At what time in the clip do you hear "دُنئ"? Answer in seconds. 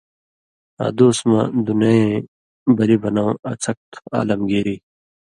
1.65-1.87